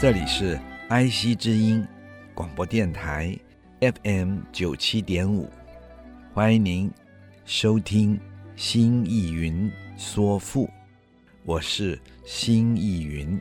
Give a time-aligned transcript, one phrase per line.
[0.00, 1.86] 这里是爱惜之音
[2.34, 3.38] 广播电台
[4.02, 5.46] FM 九七点五，
[6.32, 6.90] 欢迎您
[7.44, 8.16] 收听
[8.56, 10.64] 《新艺云说赋》，
[11.44, 13.38] 我是新艺云。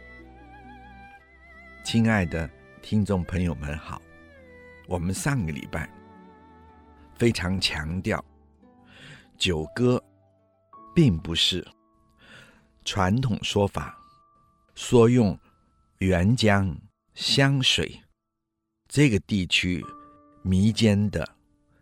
[1.81, 2.50] 亲爱的
[2.81, 4.02] 听众朋友们好，
[4.86, 5.89] 我们上个礼拜
[7.16, 8.22] 非常强调，
[9.38, 10.03] 九歌
[10.94, 11.66] 并不是
[12.84, 13.98] 传统说法
[14.76, 15.39] 说用。
[16.00, 16.73] 沅江
[17.14, 18.02] 湘水
[18.88, 19.86] 这个地区
[20.41, 21.28] 民间的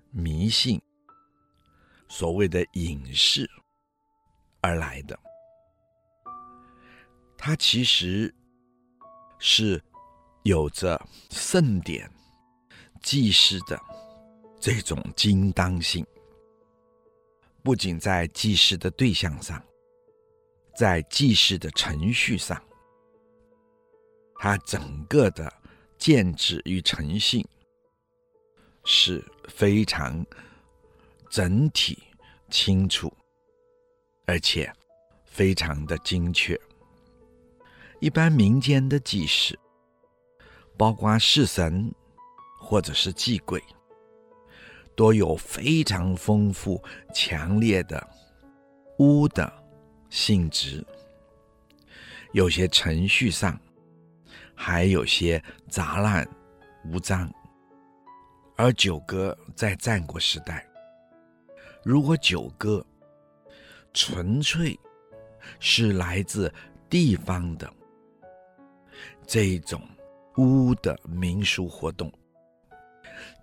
[0.10, 0.82] 迷信，
[2.10, 3.48] 所谓的隐士
[4.60, 5.18] 而来的，
[7.38, 8.34] 它其实
[9.38, 9.80] 是
[10.42, 12.12] 有着盛典
[13.04, 13.80] 祭祀的
[14.60, 16.04] 这种精当性，
[17.62, 19.64] 不仅在祭祀的对象上，
[20.76, 22.60] 在祭祀的程序上。
[24.40, 25.52] 它整个的
[25.98, 27.46] 建制与诚信
[28.86, 30.24] 是非常
[31.30, 32.04] 整体、
[32.50, 33.12] 清楚，
[34.26, 34.72] 而且
[35.26, 36.60] 非常的精确。
[38.00, 39.58] 一般民间的祭祀，
[40.78, 41.92] 包括祀神
[42.60, 43.62] 或者是祭鬼，
[44.96, 48.08] 都有非常丰富、强烈的
[49.00, 49.52] 巫的
[50.12, 50.86] 性质，
[52.34, 53.60] 有些程序上。
[54.60, 56.28] 还有些杂乱
[56.86, 57.32] 无章，
[58.56, 60.68] 而九歌在战国时代，
[61.84, 62.84] 如果九歌
[63.94, 64.78] 纯粹
[65.60, 66.52] 是来自
[66.90, 67.72] 地方的
[69.28, 69.80] 这种
[70.38, 72.12] 巫的民俗活动，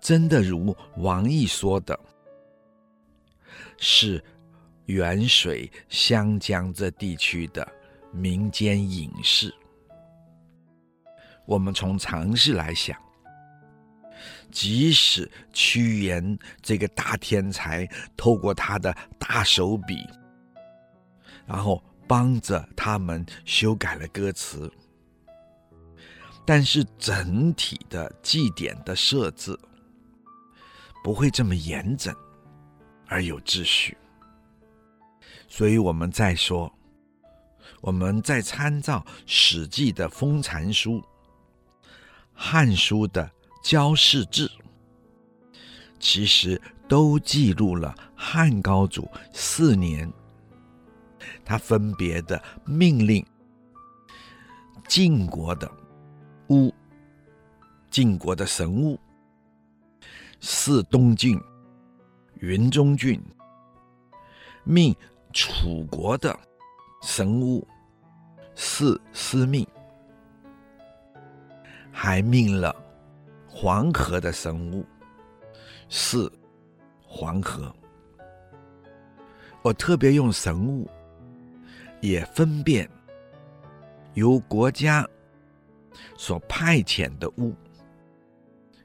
[0.01, 1.97] 真的如王毅说的，
[3.77, 4.21] 是
[4.87, 7.65] 沅水湘江这地区的
[8.11, 9.51] 民间隐士。
[11.45, 12.97] 我们从常识来想，
[14.51, 19.97] 即使屈原这个大天才，透过他的大手笔，
[21.45, 24.71] 然后帮着他们修改了歌词，
[26.45, 29.57] 但是整体的祭典的设置
[31.03, 32.15] 不会这么严整
[33.07, 33.95] 而有秩序。
[35.47, 36.71] 所以我们再说，
[37.81, 40.99] 我们再参照《史记》的封禅书。
[42.35, 43.31] 《汉书》的
[43.63, 44.51] 交祀志，
[45.99, 50.11] 其实都记录了汉高祖四年，
[51.43, 53.25] 他分别的命令
[54.87, 55.71] 晋国的
[56.49, 56.71] 巫、
[57.89, 58.99] 晋国的神巫，
[60.41, 61.41] 祀东郡、
[62.35, 63.19] 云中郡，
[64.63, 64.95] 命
[65.33, 66.37] 楚国的
[67.01, 67.65] 神巫，
[68.53, 69.65] 祀司命。
[71.97, 72.75] 还命了
[73.47, 74.85] 黄河的神物，
[75.87, 76.29] 是
[77.01, 77.73] 黄河。
[79.61, 80.89] 我特别用神物，
[82.01, 82.87] 也分辨
[84.13, 85.07] 由国家
[86.17, 87.55] 所派遣的巫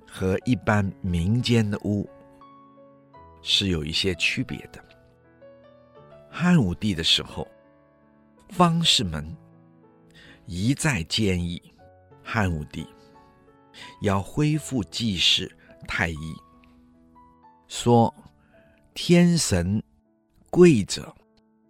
[0.06, 2.08] 和一般民间的巫
[3.42, 4.82] 是有一些区别的。
[6.30, 7.46] 汉武帝的时候，
[8.50, 9.36] 方士们
[10.46, 11.60] 一再建议
[12.22, 12.86] 汉武帝。
[14.02, 15.50] 要恢复祭祀
[15.86, 16.34] 太医，
[17.68, 18.14] 说
[18.94, 19.82] 天神
[20.50, 21.14] 贵者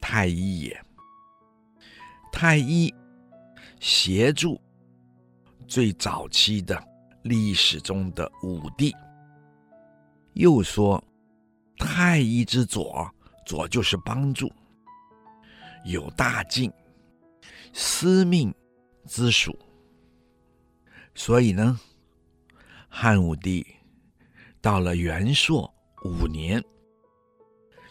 [0.00, 0.84] 太医也。
[2.32, 2.94] 太医
[3.80, 4.60] 协助
[5.66, 6.82] 最早期的
[7.22, 8.94] 历史中的武帝，
[10.34, 11.02] 又说
[11.76, 13.10] 太医之左，
[13.44, 14.50] 左就是帮助，
[15.84, 16.72] 有大敬，
[17.72, 18.54] 司命
[19.06, 19.58] 之属，
[21.14, 21.78] 所以呢。
[22.92, 23.64] 汉武帝
[24.60, 25.72] 到了元朔
[26.04, 26.62] 五年，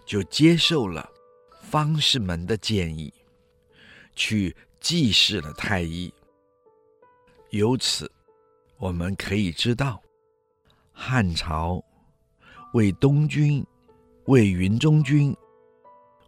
[0.05, 1.09] 就接受了
[1.61, 3.11] 方士门的建议，
[4.13, 6.13] 去祭祀了太医。
[7.51, 8.11] 由此，
[8.77, 9.99] 我们可以知道，
[10.91, 11.83] 汉朝
[12.73, 13.65] 为东君、
[14.25, 15.35] 为云中君、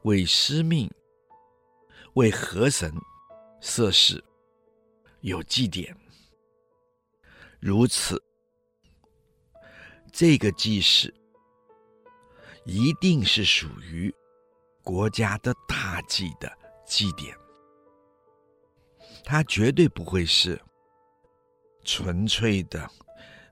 [0.03, 0.89] 为司命、
[2.13, 2.91] 为河神
[3.59, 4.23] 设祀，
[5.19, 5.95] 有祭典。
[7.59, 8.19] 如此，
[10.11, 11.13] 这个祭祀
[12.65, 14.13] 一定是属于
[14.83, 16.51] 国家的大祭的
[16.85, 17.35] 祭典，
[19.23, 20.61] 它绝对不会是
[21.83, 22.89] 纯粹的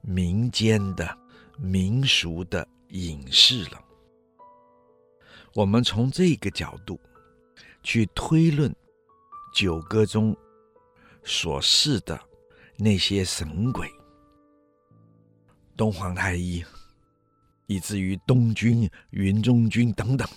[0.02, 1.18] 民间的
[1.58, 3.82] 民俗的仪式了。
[5.56, 7.00] 我们从这个角度
[7.82, 8.76] 去推论
[9.54, 10.36] 九歌中
[11.24, 12.20] 所示的
[12.78, 13.99] 那些神鬼。
[15.80, 16.62] 东皇太一，
[17.66, 20.28] 以至于东君、云中君等等，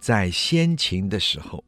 [0.00, 1.64] 在先秦的时候，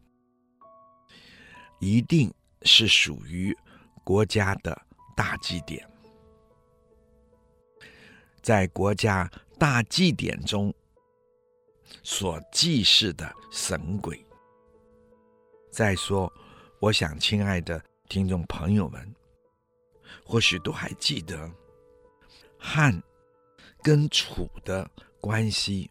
[1.80, 2.32] 一定
[2.62, 3.52] 是属于
[4.04, 4.80] 国家的
[5.16, 5.84] 大祭典，
[8.40, 9.28] 在国家
[9.58, 10.72] 大祭典中
[12.04, 14.24] 所祭祀的神鬼。
[15.72, 16.32] 再说，
[16.78, 19.12] 我想，亲爱的听众朋友们，
[20.24, 21.50] 或许都还记得。
[22.66, 23.00] 汉
[23.82, 24.90] 跟楚的
[25.20, 25.88] 关系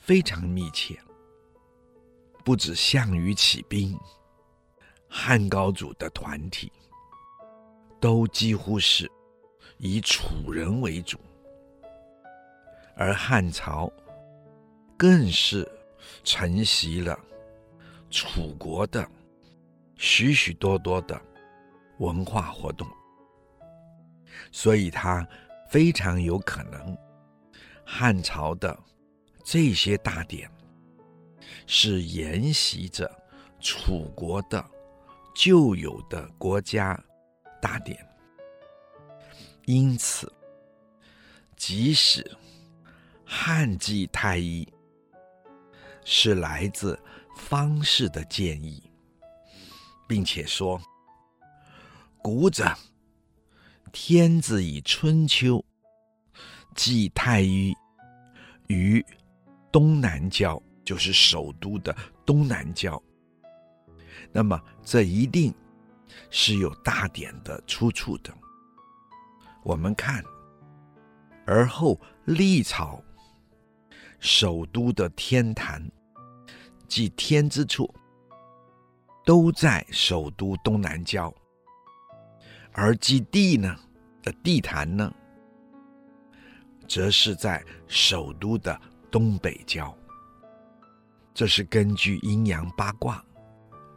[0.00, 1.00] 非常密切，
[2.44, 3.96] 不止项羽起兵，
[5.08, 6.70] 汉高祖的团体
[8.00, 9.08] 都几乎是
[9.78, 11.16] 以楚人为主，
[12.96, 13.90] 而汉朝
[14.96, 15.66] 更是
[16.24, 17.16] 承袭了
[18.10, 19.08] 楚国的
[19.94, 21.18] 许许多多的
[21.98, 22.84] 文化活动，
[24.50, 25.26] 所以他。
[25.68, 26.96] 非常有可能，
[27.84, 28.78] 汉朝的
[29.44, 30.50] 这些大典
[31.66, 33.10] 是沿袭着
[33.60, 34.64] 楚国的
[35.34, 36.98] 旧有的国家
[37.60, 37.98] 大典，
[39.66, 40.32] 因此，
[41.56, 42.24] 即使
[43.24, 44.66] 汉祭太一
[46.02, 46.98] 是来自
[47.36, 48.90] 方士的建议，
[50.06, 50.80] 并且说
[52.22, 52.64] 古者。
[53.92, 55.64] 天子以春秋
[56.74, 57.74] 祭太一
[58.68, 59.04] 于
[59.70, 63.00] 东南郊，就是首都的东南郊。
[64.32, 65.52] 那么，这一定
[66.30, 68.32] 是有大典的出处的。
[69.64, 70.22] 我们看，
[71.46, 73.02] 而后历朝
[74.20, 75.82] 首都的天坛，
[76.86, 77.92] 祭天之处，
[79.24, 81.32] 都在首都东南郊。
[82.80, 83.76] 而基地呢
[84.22, 85.12] 的地坛呢，
[86.86, 88.80] 则是在首都的
[89.10, 89.92] 东北郊。
[91.34, 93.20] 这是根据阴阳八卦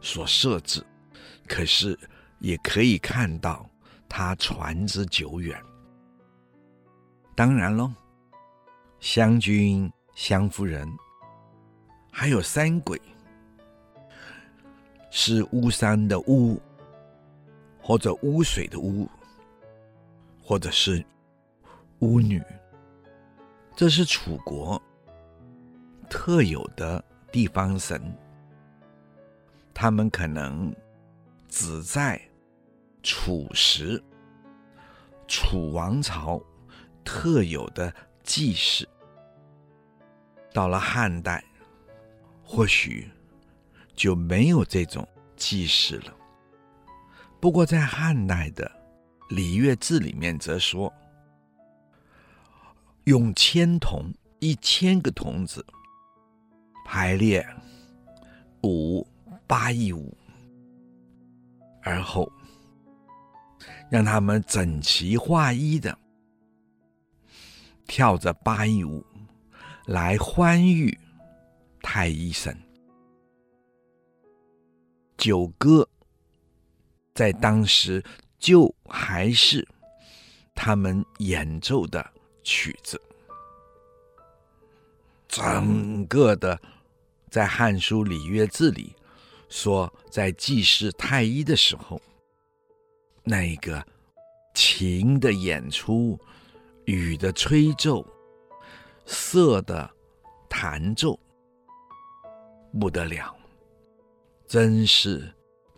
[0.00, 0.84] 所设置，
[1.46, 1.96] 可是
[2.40, 3.70] 也可以看到
[4.08, 5.62] 它传之久远。
[7.36, 7.92] 当然喽，
[8.98, 10.92] 湘君、湘夫人，
[12.10, 13.00] 还有三鬼，
[15.08, 16.60] 是巫山的巫。
[17.82, 19.08] 或者污水的污，
[20.40, 21.04] 或者是
[21.98, 22.40] 巫女，
[23.74, 24.80] 这是楚国
[26.08, 28.00] 特有的地方神。
[29.74, 30.72] 他们可能
[31.48, 32.20] 只在
[33.02, 34.00] 楚时、
[35.26, 36.40] 楚王朝
[37.04, 37.92] 特有的
[38.22, 38.88] 祭祀，
[40.52, 41.42] 到了汉代，
[42.44, 43.10] 或许
[43.96, 46.14] 就没有这种祭祀了。
[47.42, 48.70] 不过，在汉代的
[49.34, 50.94] 《礼乐志》里面则说，
[53.02, 55.66] 用千童一千个童子
[56.86, 57.44] 排列
[58.62, 59.04] 五
[59.48, 60.16] 八佾舞，
[61.82, 62.30] 而后
[63.90, 65.98] 让他们整齐划一的
[67.88, 69.04] 跳着八佾舞
[69.86, 70.96] 来欢愉
[71.82, 72.56] 太一神。
[75.16, 75.88] 九歌。
[77.14, 78.02] 在当时，
[78.38, 79.66] 就还是
[80.54, 82.04] 他们演奏的
[82.42, 83.00] 曲子。
[85.28, 86.60] 整个的
[87.30, 88.94] 在《汉书·礼乐志》里
[89.48, 92.00] 说，在祭祀太一的时候，
[93.22, 93.82] 那个
[94.54, 96.18] 琴的演出、
[96.84, 98.06] 羽的吹奏、
[99.06, 99.90] 瑟的
[100.48, 101.18] 弹奏，
[102.78, 103.34] 不得了，
[104.46, 105.32] 真是。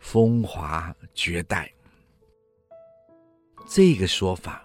[0.04, 1.72] 风华绝代，
[3.66, 4.62] 这个说法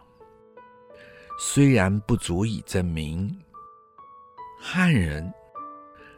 [1.40, 3.34] 虽然不足以证明
[4.60, 5.34] 汉人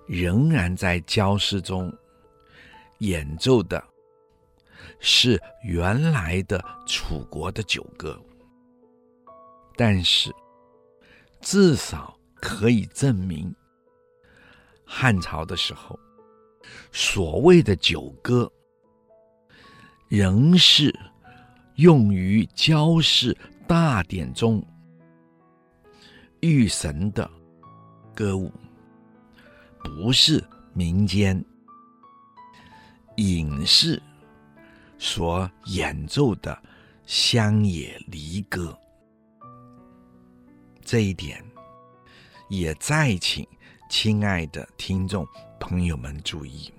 [0.07, 1.95] 仍然在郊祀中
[2.97, 3.81] 演奏的
[4.99, 8.19] 是原来的楚国的九歌，
[9.77, 10.33] 但是
[11.39, 13.55] 至少可以证明
[14.83, 15.97] 汉朝的时候
[16.91, 18.51] 所谓的九歌。
[20.11, 20.93] 仍是
[21.75, 24.61] 用于教士大典中
[26.41, 27.31] 御神的
[28.13, 28.51] 歌舞，
[29.81, 31.41] 不是民间
[33.15, 34.03] 隐士
[34.99, 36.61] 所演奏的
[37.05, 38.77] 乡野离歌。
[40.81, 41.41] 这一点
[42.49, 43.47] 也再请
[43.89, 45.25] 亲爱的听众
[45.57, 46.69] 朋友们注意。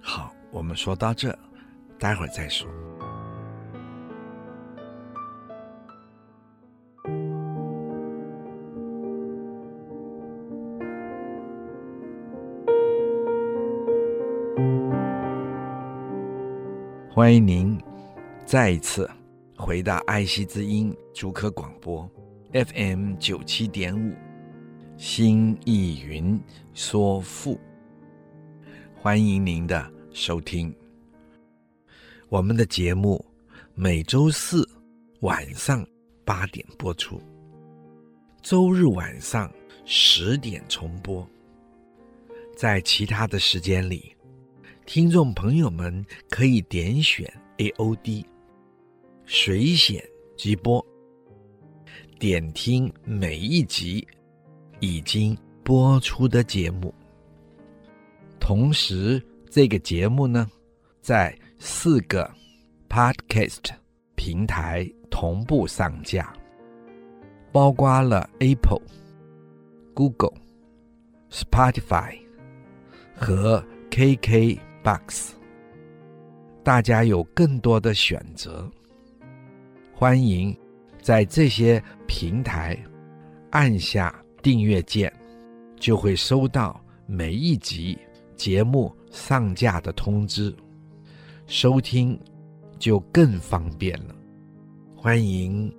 [0.00, 1.38] 好，我们说到这。
[2.02, 2.68] 待会儿再说。
[17.08, 17.80] 欢迎您
[18.44, 19.08] 再一次
[19.56, 22.10] 回到爱惜之音竹科广播
[22.52, 24.12] FM 九七点五，
[24.96, 26.36] 心意云
[26.74, 27.60] 说富，
[28.92, 30.74] 欢迎您的收听。
[32.32, 33.22] 我们的节目
[33.74, 34.66] 每周四
[35.20, 35.86] 晚上
[36.24, 37.20] 八点播出，
[38.40, 39.52] 周日晚上
[39.84, 41.28] 十点重播。
[42.56, 44.16] 在其他的时间里，
[44.86, 48.24] 听众朋友们可以点选 AOD
[49.26, 50.02] 水选
[50.34, 50.82] 即播，
[52.18, 54.08] 点听每一集
[54.80, 56.94] 已经播出的节目。
[58.40, 60.50] 同时，这个节目呢，
[61.02, 62.28] 在四个
[62.88, 63.70] Podcast
[64.16, 66.34] 平台同步上架，
[67.52, 68.82] 包括了 Apple、
[69.94, 70.34] Google、
[71.30, 72.18] Spotify
[73.14, 75.30] 和 KKBox。
[76.64, 78.68] 大家有更多的选择，
[79.94, 80.54] 欢迎
[81.00, 82.76] 在这些平台
[83.50, 85.12] 按下订阅键，
[85.76, 87.96] 就会收到每一集
[88.34, 90.52] 节目上架的通知。
[91.46, 92.18] 收听
[92.78, 94.14] 就更方便了，
[94.96, 95.72] 欢迎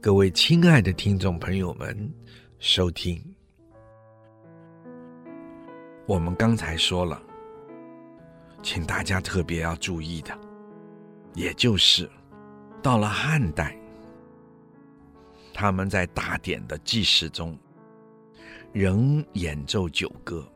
[0.00, 2.12] 各位亲爱的听众朋友们
[2.58, 3.22] 收听。
[6.06, 7.22] 我们刚才说了，
[8.62, 10.36] 请大家特别要注意的，
[11.34, 12.08] 也就是
[12.82, 13.76] 到了汉代，
[15.54, 17.56] 他们在大典的祭祀中
[18.72, 20.46] 仍演奏九歌，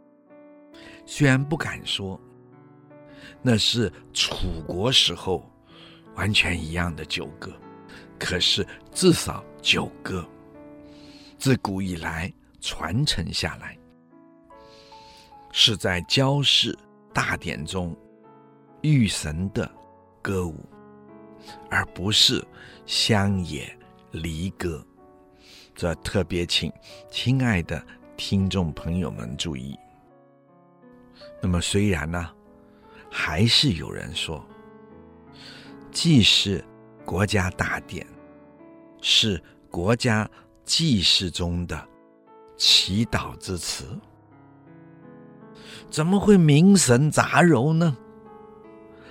[1.06, 2.20] 虽然不敢说。
[3.42, 5.48] 那是楚国时候
[6.14, 7.52] 完全一样的九歌，
[8.18, 10.26] 可是至少九歌
[11.38, 13.78] 自古以来传承下来，
[15.52, 16.76] 是在教士
[17.14, 17.96] 大典中
[18.82, 19.70] 御神的
[20.20, 20.54] 歌舞，
[21.70, 22.44] 而不是
[22.84, 23.74] 乡野
[24.10, 24.84] 离歌。
[25.74, 26.70] 这特别请
[27.10, 27.82] 亲爱的
[28.18, 29.74] 听众朋友们注意。
[31.40, 32.30] 那么虽然呢，
[33.10, 34.42] 还是有人说，
[35.90, 36.64] 祭祀
[37.04, 38.06] 国家大典
[39.02, 40.30] 是国家
[40.64, 41.88] 祭祀中的
[42.56, 43.84] 祈祷之词，
[45.90, 47.96] 怎么会名神杂糅呢？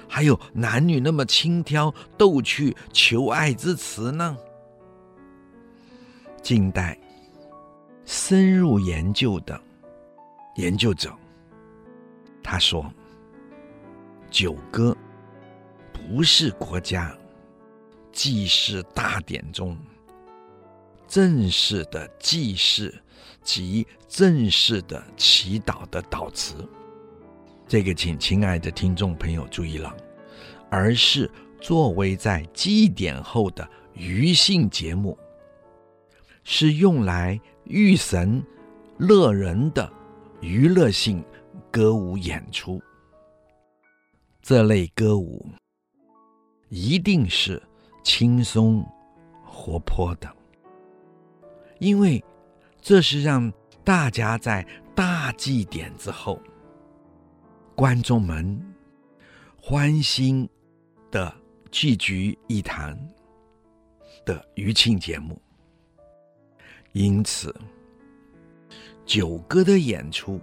[0.07, 4.37] 还有男女那么轻佻逗趣求爱之词呢？
[6.41, 6.97] 近代
[8.05, 9.59] 深入研究的
[10.55, 11.13] 研究者，
[12.41, 12.91] 他说。
[14.29, 14.95] 九歌
[15.91, 17.15] 不是国家
[18.11, 19.77] 祭祀大典中
[21.07, 22.93] 正式的祭祀
[23.41, 26.55] 及正式的祈祷的祷词，
[27.67, 29.91] 这个请亲爱的听众朋友注意了，
[30.69, 35.17] 而是作为在祭典后的余兴节目，
[36.43, 38.43] 是用来御神
[38.97, 39.91] 乐人的
[40.41, 41.23] 娱乐性
[41.71, 42.79] 歌舞演出。
[44.49, 45.45] 这类歌舞
[46.69, 47.61] 一定是
[48.03, 48.83] 轻松
[49.45, 50.27] 活泼的，
[51.77, 52.25] 因为
[52.81, 53.53] 这是让
[53.83, 54.65] 大家在
[54.95, 56.41] 大祭典之后，
[57.75, 58.59] 观众们
[59.55, 60.49] 欢欣
[61.11, 61.31] 的
[61.69, 62.97] 聚聚一堂
[64.25, 65.39] 的余庆节目。
[66.93, 67.53] 因此，
[69.05, 70.41] 九歌的演出。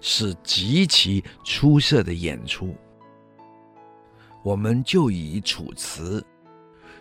[0.00, 2.74] 是极其出色的演出。
[4.42, 6.20] 我们就以《楚辞》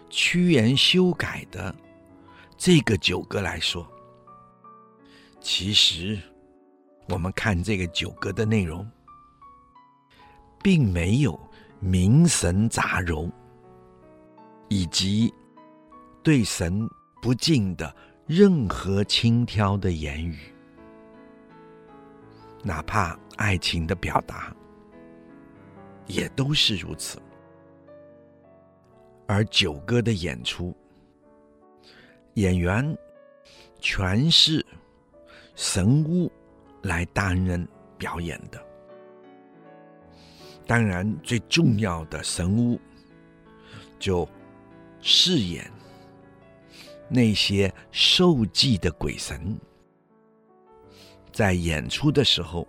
[0.09, 1.73] 屈原修改的
[2.57, 3.87] 这个九歌来说，
[5.39, 6.19] 其实
[7.07, 8.85] 我们看这个九歌的内容，
[10.61, 11.39] 并没有
[11.79, 13.31] 名神杂糅，
[14.67, 15.33] 以及
[16.21, 16.85] 对神
[17.21, 17.95] 不敬的
[18.27, 20.53] 任何轻佻的言语。
[22.69, 24.55] 哪怕爱情的表达，
[26.05, 27.19] 也都是如此。
[29.25, 30.77] 而九歌的演出，
[32.35, 32.95] 演员
[33.79, 34.63] 全是
[35.55, 36.31] 神巫
[36.83, 38.63] 来担任表演的。
[40.67, 42.79] 当然，最重要的神巫
[43.97, 44.29] 就
[45.01, 45.71] 饰演
[47.07, 49.59] 那些受祭的鬼神，
[51.39, 52.67] 在演出的时候，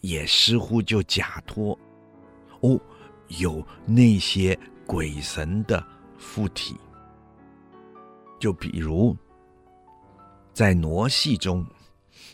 [0.00, 1.76] 也似乎就假托
[2.60, 2.80] 哦，
[3.26, 4.56] 有那些。
[4.86, 5.84] 鬼神的
[6.16, 6.76] 附体，
[8.38, 9.16] 就比如
[10.52, 11.66] 在傩戏中，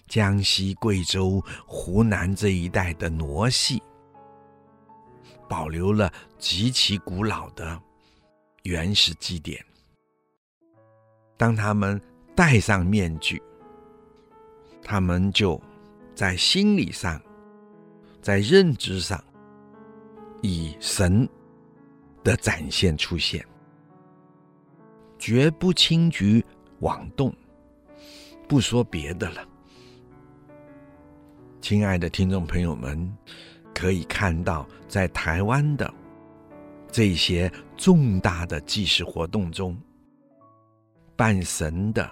[0.07, 3.83] 江西、贵州、湖南这一带的傩戏，
[5.49, 7.81] 保留了极其古老的
[8.65, 9.65] 原始祭典。
[11.39, 11.99] 当他们
[12.37, 13.43] 戴上面具，
[14.83, 15.61] 他们就
[16.15, 17.21] 在心理上，
[18.21, 19.23] 在认知上，
[20.43, 21.29] 以神。
[22.25, 23.45] 的展现出现，
[25.19, 26.41] 绝不轻举
[26.79, 27.35] 妄动。
[28.47, 29.45] 不说别的了，
[31.61, 33.12] 亲爱的听众朋友们，
[33.75, 35.93] 可以看到，在台湾的
[36.93, 39.77] 这些重大的祭祀活动中，
[41.17, 42.09] 办神的、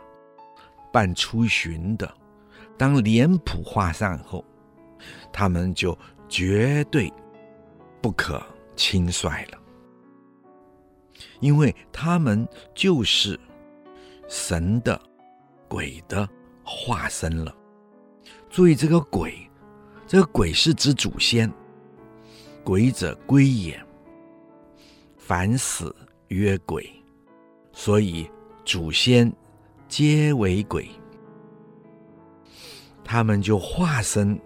[0.93, 2.12] 办出巡的，
[2.81, 4.43] 当脸谱画上后，
[5.31, 5.97] 他们就
[6.31, 7.13] 绝对
[8.01, 8.43] 不可
[8.75, 9.59] 轻率了。
[11.41, 13.39] 因为他们就是
[14.31, 14.99] 神的、
[15.69, 16.27] 鬼的
[16.65, 17.55] 化身了。
[18.49, 19.39] 注意这个鬼，
[20.07, 21.53] 这个鬼是指祖先。
[22.65, 23.79] 鬼者归也，
[25.19, 25.95] 凡死
[26.29, 26.91] 曰鬼，
[27.75, 28.27] 所以
[28.65, 29.31] 祖先
[29.87, 30.89] 皆为鬼。
[33.12, 34.40] 他们就化身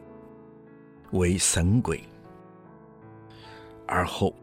[1.12, 2.02] 为神鬼，
[3.86, 4.34] 而后。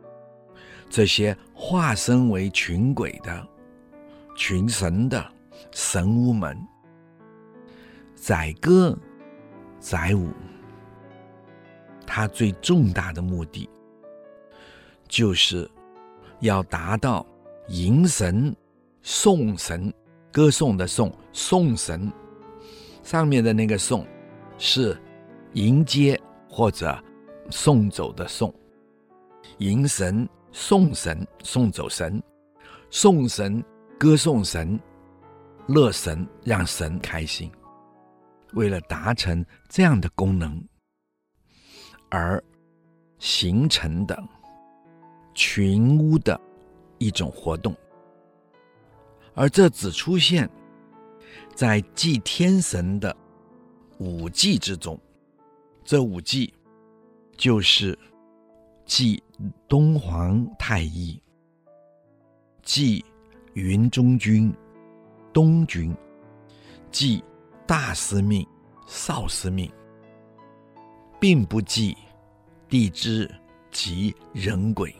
[0.92, 3.48] 这些化身为群鬼的、
[4.36, 5.26] 群神的
[5.72, 6.56] 神巫们，
[8.14, 8.96] 载歌
[9.80, 10.30] 载舞，
[12.06, 13.68] 他最重大的目的，
[15.08, 15.68] 就是
[16.42, 17.26] 要达到
[17.70, 18.56] 迎神、
[19.02, 19.92] 送神、
[20.32, 22.12] 歌颂的颂、送神，
[23.04, 24.06] 上面的那个送
[24.58, 24.98] 是
[25.54, 26.98] 迎接或者
[27.50, 28.54] 送走的送，
[29.58, 30.28] 迎神。
[30.54, 32.22] 送神，送走神，
[32.90, 33.64] 送神，
[33.98, 34.78] 歌颂神，
[35.66, 37.50] 乐神，让神开心。
[38.52, 40.62] 为了达成这样的功能
[42.10, 42.44] 而
[43.18, 44.22] 形成的
[45.34, 46.38] 群巫的
[46.98, 47.74] 一种活动，
[49.34, 50.50] 而这只出现
[51.56, 53.16] 在祭天神的
[53.98, 55.00] 五祭之中。
[55.84, 56.54] 这五祭
[57.36, 57.98] 就是
[58.86, 59.22] 祭。
[59.68, 61.20] 东皇太一，
[62.62, 63.04] 祭
[63.54, 64.54] 云中君、
[65.34, 65.96] 东君，
[66.92, 67.24] 祭
[67.66, 68.46] 大司命、
[68.86, 69.72] 少司命，
[71.20, 71.98] 并不祭
[72.70, 73.28] 地支
[73.72, 74.96] 及人鬼。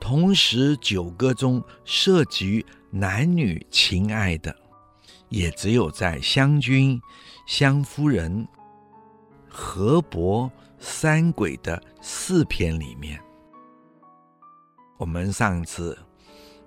[0.00, 4.56] 同时，九歌中涉及男女情爱的，
[5.28, 7.00] 也只有在湘君、
[7.46, 8.46] 湘夫人、
[9.48, 10.50] 河伯。
[10.86, 13.18] 三鬼的四篇里面，
[14.98, 15.98] 我们上次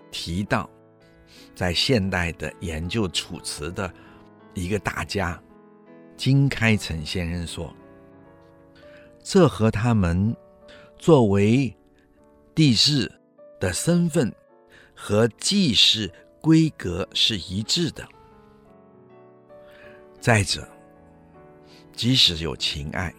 [0.10, 0.67] 提到，
[1.54, 3.93] 在现代的研究楚辞的
[4.56, 5.39] 一个大家
[6.15, 7.72] 金开成先生说，
[9.22, 10.36] 这和他们
[10.98, 11.72] 作为
[12.56, 13.12] 帝释
[13.60, 14.34] 的身份
[14.96, 18.04] 和祭祀规格是一致的。
[20.28, 20.68] 再者，
[21.94, 23.13] 即使有情爱。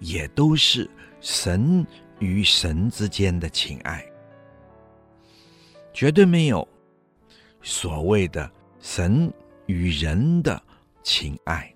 [0.00, 0.90] 也都是
[1.22, 1.86] 神
[2.18, 4.04] 与神之间的情爱，
[5.94, 6.68] 绝对没有
[7.62, 9.32] 所谓的神
[9.64, 10.62] 与人的
[11.02, 11.74] 情爱，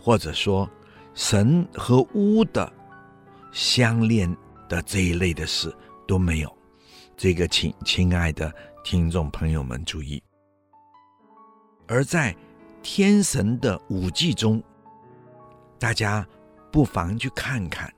[0.00, 0.68] 或者说
[1.14, 2.72] 神和巫的
[3.52, 4.36] 相恋
[4.68, 5.72] 的这一类的事
[6.08, 6.52] 都没有。
[7.16, 10.20] 这个请亲爱的听众朋友们注意，
[11.86, 12.34] 而在
[12.82, 14.62] 天神的舞技中，
[15.78, 16.26] 大家。
[16.72, 17.92] 不妨去看看，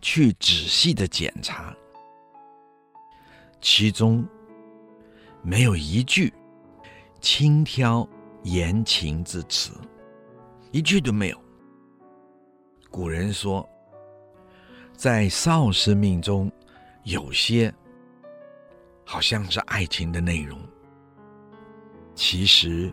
[0.00, 1.72] 去仔细的检查，
[3.60, 4.26] 其中
[5.40, 6.34] 没有一句
[7.20, 8.08] 轻佻
[8.42, 9.70] 言情之词，
[10.72, 11.40] 一句都没有。
[12.90, 13.64] 古人说，
[14.96, 16.50] 在少司命中，
[17.04, 17.72] 有些
[19.04, 20.58] 好像是爱情的内容，
[22.16, 22.92] 其实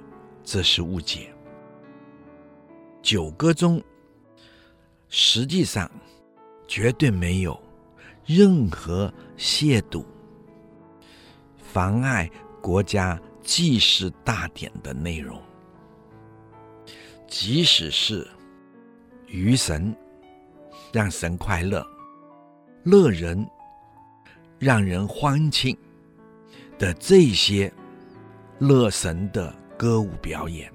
[0.52, 1.34] 这是误解。
[3.02, 3.82] 九歌中。
[5.08, 5.90] 实际上，
[6.68, 7.58] 绝对没有
[8.26, 10.04] 任何亵渎、
[11.58, 12.30] 妨碍
[12.62, 15.42] 国家祭祀大典的内容。
[17.28, 18.28] 即使是
[19.28, 19.96] 娱神，
[20.92, 21.86] 让神快乐、
[22.84, 23.50] 乐人、
[24.60, 25.78] 让人欢庆
[26.78, 27.72] 的这些
[28.60, 30.72] 乐神的歌舞表演，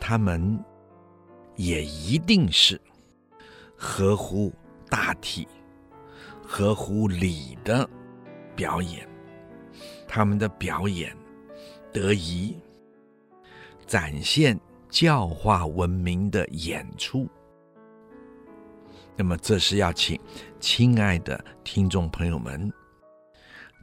[0.00, 0.58] 他们
[1.54, 2.80] 也一定是
[3.76, 4.52] 合乎
[4.88, 5.46] 大体、
[6.42, 7.88] 合乎礼的
[8.56, 9.08] 表演。
[10.08, 11.16] 他们的表演
[11.92, 12.58] 得以
[13.86, 14.58] 展现
[14.88, 17.28] 教化文明的演出。
[19.14, 20.20] 那么，这是要请
[20.58, 22.72] 亲爱的听众朋友们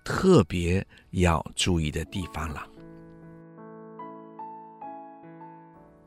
[0.07, 2.65] 特别要注意的地方了。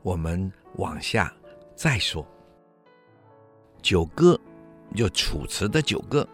[0.01, 1.31] 我们往下
[1.75, 2.27] 再说，
[3.79, 4.35] 九歌
[4.95, 6.27] 就楚辞的九歌，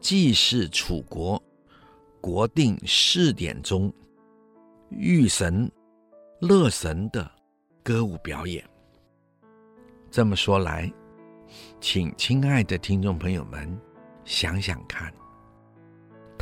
[0.00, 1.42] 既是楚国
[2.20, 3.90] 国定祀典中
[4.90, 5.72] 娱神
[6.42, 7.28] 乐神的
[7.82, 8.62] 歌舞表演。
[10.10, 10.92] 这么说来，
[11.80, 13.80] 请亲爱的听众朋友们
[14.26, 15.10] 想想看，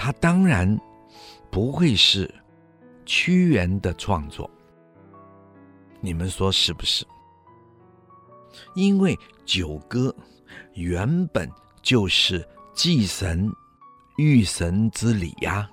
[0.02, 0.80] 它当然
[1.50, 2.34] 不会是
[3.04, 4.50] 屈原的创作。
[6.00, 7.04] 你们说是不是？
[8.74, 10.14] 因为九歌
[10.72, 11.46] 原本
[11.82, 13.52] 就是祭神、
[14.16, 15.68] 御神之礼呀，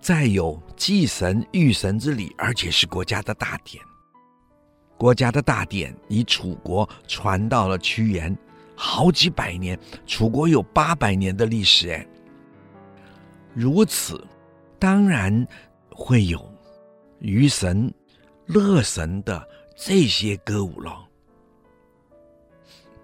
[0.00, 3.80] 再有祭神、御神之礼，而且是国家的大典。
[4.96, 8.36] 国家的大典以楚国传到了屈原，
[8.74, 9.78] 好几百年。
[10.08, 12.04] 楚国有八百年的历史，哎，
[13.60, 14.24] 如此，
[14.78, 15.44] 当然
[15.90, 16.48] 会有
[17.18, 17.92] 娱神。
[18.46, 21.06] 乐神的这些歌舞了，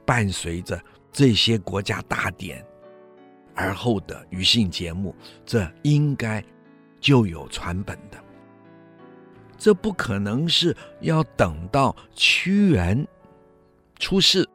[0.06, 0.80] 伴随着
[1.12, 2.64] 这些国家大典
[3.54, 5.14] 而后的余兴节目，
[5.44, 6.42] 这应该
[6.98, 8.18] 就有传本的。
[9.58, 13.06] 这不可能是要等到屈原
[13.98, 14.48] 出世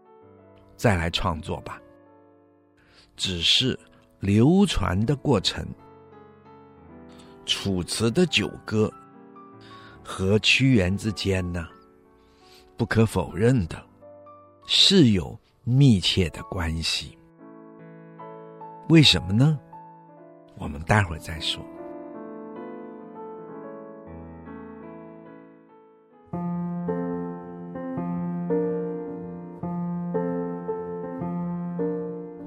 [0.75, 1.79] 再来创作吧？
[3.15, 3.77] 只是
[4.21, 5.63] 流传的过程，
[7.49, 8.89] 楚辞的九歌。
[10.03, 11.67] 和屈原之间呢，
[12.77, 13.79] 不可否认的
[14.65, 17.15] 是有密切的关系。
[18.87, 19.59] 为什么呢？
[20.57, 21.63] 我们待会儿再说。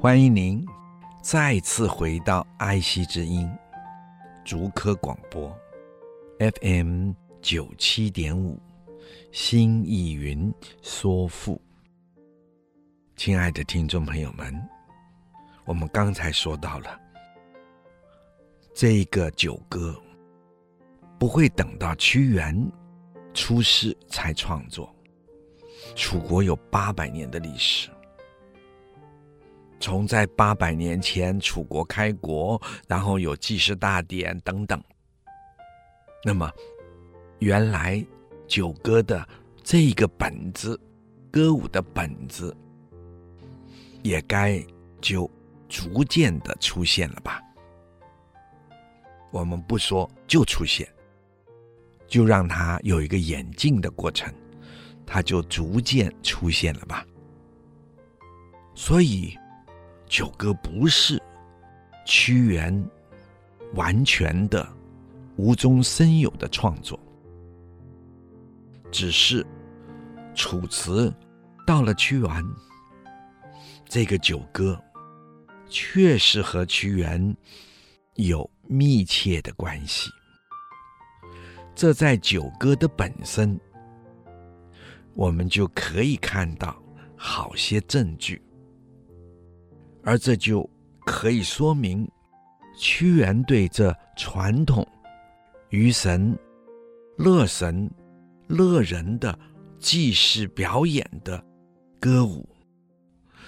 [0.00, 0.66] 欢迎您
[1.22, 3.48] 再次回到爱惜之音
[4.44, 5.56] 竹科广播
[6.38, 7.12] FM。
[7.42, 8.56] 九七点五，
[9.32, 11.60] 新意云说赋。
[13.16, 14.54] 亲爱的听众朋友们，
[15.64, 16.96] 我们刚才说到了
[18.72, 20.00] 这个九歌，
[21.18, 22.56] 不会等到屈原
[23.34, 24.94] 出世才创作。
[25.96, 27.90] 楚国有八百年的历史，
[29.82, 34.80] 从在八百年前楚国开国，然后有祭祀大典等等，
[36.24, 36.48] 那么。
[37.40, 38.00] 原来
[38.46, 39.28] 九歌的
[39.64, 40.80] 这个本子，
[41.28, 42.56] 歌舞的本子，
[44.04, 44.64] 也该
[45.00, 45.28] 就
[45.68, 47.42] 逐渐的出现了吧？
[49.32, 50.88] 我们不说就出现，
[52.06, 54.32] 就让它有一个演进的过程，
[55.04, 57.04] 它就逐渐出现了吧？
[58.72, 59.36] 所以
[60.12, 61.18] 九歌不是
[62.04, 62.86] 屈原
[63.72, 64.70] 完全的
[65.36, 67.00] 无中生有的创作。
[68.90, 69.42] 只是
[70.34, 71.10] 楚辞
[71.66, 72.44] 到了屈原，
[73.86, 74.78] 这个九歌
[75.70, 77.34] 确实和屈原
[78.16, 80.10] 有密切的关系。
[81.74, 83.58] 这在九歌的本身，
[85.14, 86.76] 我们就可以看到
[87.16, 88.42] 好些证据，
[90.04, 90.68] 而这就
[91.06, 92.08] 可以说明
[92.76, 94.86] 屈原对这传统
[95.70, 96.38] 娱神、
[97.16, 97.90] 乐神。
[98.48, 99.38] 乐人的
[99.78, 101.42] 祭祀表演的
[101.98, 102.46] 歌舞，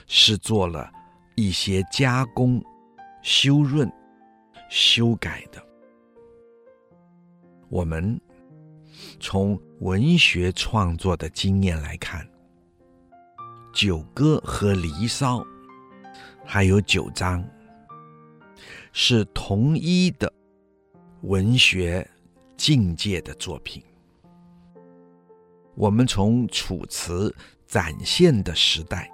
[0.07, 0.91] 是做了
[1.35, 2.65] 一些加工、
[3.23, 3.91] 修润、
[4.71, 5.63] 修改的。
[7.69, 8.19] 我们
[9.21, 12.27] 从文学创作的经验来看，
[13.75, 15.41] 《九歌》和《离骚》
[16.47, 17.43] 还有《九章》
[18.93, 20.33] 是同一的
[21.23, 22.09] 文学
[22.57, 23.83] 境界的作品。
[25.75, 27.35] 我们从楚辞
[27.67, 29.11] 展现的时代。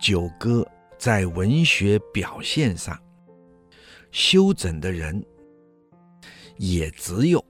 [0.00, 0.66] 九歌
[0.98, 2.98] 在文学表现上，
[4.10, 5.24] 修整的人
[6.56, 7.44] 也只有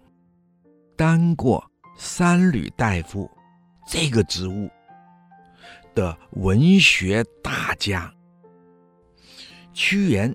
[0.96, 1.64] 当过
[1.96, 3.30] 三闾大夫
[3.86, 4.68] 这个职务
[5.94, 8.12] 的文学大家
[9.72, 10.34] 屈原，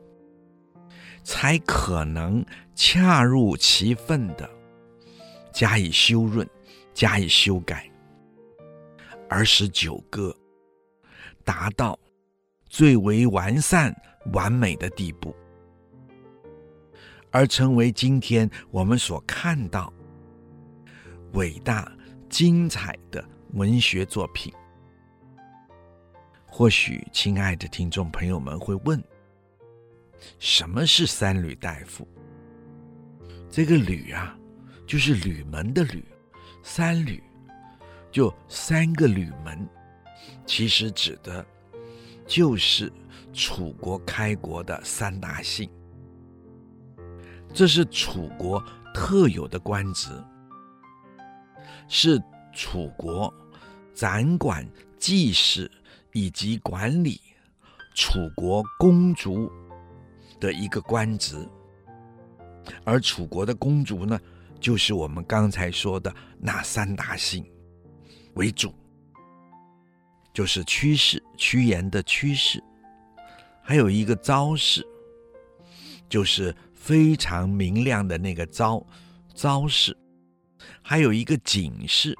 [1.23, 2.45] 才可能
[2.75, 4.49] 恰如其分的
[5.53, 6.47] 加以修润、
[6.93, 7.89] 加以修改，
[9.29, 10.35] 而使九歌
[11.43, 11.97] 达到。
[12.71, 13.91] 最为完善、
[14.31, 15.35] 完美的地步，
[17.31, 19.91] 而成为今天我们所看到
[21.33, 21.91] 伟大、
[22.29, 24.53] 精彩的文学作品。
[26.49, 29.01] 或许，亲爱的听众朋友们会问：
[30.39, 32.07] 什么是三闾大夫？
[33.49, 34.37] 这个“闾”啊，
[34.85, 36.03] 就是吕门的“吕”，
[36.61, 37.21] 三闾
[38.11, 39.67] 就三个吕门，
[40.45, 41.45] 其实指的。
[42.27, 42.93] 就是
[43.33, 45.67] 楚国开国的三大姓，
[47.51, 50.11] 这是楚国特有的官职，
[51.87, 52.21] 是
[52.53, 53.33] 楚国
[53.95, 54.63] 掌管
[54.99, 55.67] 祭祀
[56.13, 57.19] 以及管理
[57.95, 59.51] 楚国公族
[60.39, 61.47] 的一个官职，
[62.83, 64.19] 而楚国的公族呢，
[64.59, 67.45] 就是我们刚才说的那三大姓
[68.35, 68.73] 为主。
[70.31, 72.63] 就是屈氏，屈原的屈氏，
[73.61, 74.85] 还有一个昭氏，
[76.07, 78.81] 就是非常明亮的那个昭，
[79.33, 79.97] 昭氏，
[80.81, 82.15] 还有一个景氏，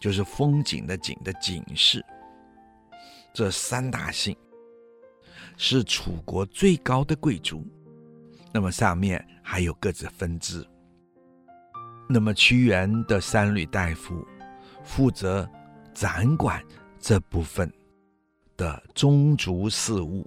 [0.00, 2.04] 就是风景的景的景氏。
[3.34, 4.34] 这三大姓
[5.58, 7.66] 是楚国最高的贵族，
[8.52, 10.66] 那么上面还有各自分支。
[12.08, 14.26] 那么屈原的三闾大夫
[14.82, 15.46] 负责
[15.92, 16.64] 掌管。
[17.06, 17.70] 这部分
[18.56, 20.26] 的宗族事务，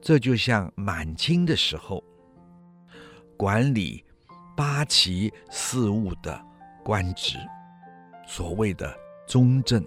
[0.00, 2.02] 这就像满清的时候
[3.36, 4.04] 管理
[4.56, 6.44] 八旗事务的
[6.82, 7.38] 官职，
[8.26, 8.92] 所谓的
[9.28, 9.80] 宗正，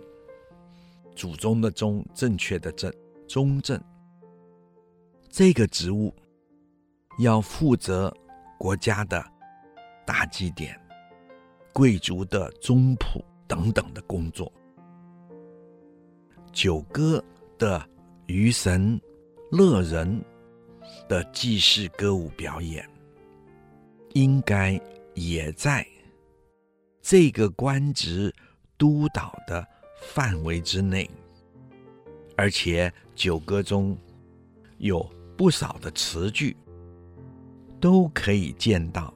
[1.15, 2.93] 祖宗的宗，正确的正，
[3.27, 3.81] 宗正。
[5.29, 6.13] 这个职务
[7.19, 8.15] 要负责
[8.57, 9.25] 国家的
[10.05, 10.79] 大祭典、
[11.73, 14.51] 贵族的宗谱等等的工作。
[16.51, 17.23] 九歌
[17.57, 17.85] 的
[18.27, 18.99] 娱神
[19.51, 20.23] 乐人
[21.09, 22.87] 的祭祀歌舞表演，
[24.13, 24.79] 应该
[25.15, 25.85] 也在
[27.01, 28.33] 这个官职
[28.77, 29.67] 督导的
[30.13, 31.09] 范围之内，
[32.35, 33.97] 而且九歌中
[34.77, 35.01] 有
[35.37, 36.55] 不少的词句
[37.79, 39.13] 都可以见到，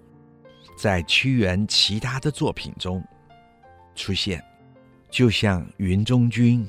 [0.78, 3.04] 在屈原其他的作品中
[3.96, 4.44] 出现，
[5.10, 6.64] 就像《云中君》。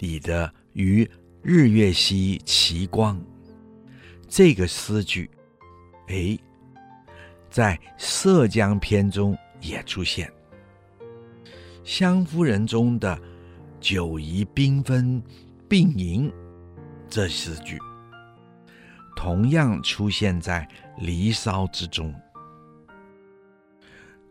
[0.00, 1.06] 里的“于
[1.42, 3.22] 日月兮其光”
[4.26, 5.30] 这个诗句，
[6.06, 6.38] 哎，
[7.50, 10.26] 在《涉江篇》中也出现。
[11.84, 13.20] 《湘夫人》中的
[13.80, 15.22] “酒宜嫔分
[15.68, 16.30] 并吟”
[17.08, 17.78] 这四句，
[19.16, 20.68] 同样出现在
[21.04, 22.14] 《离骚》之中。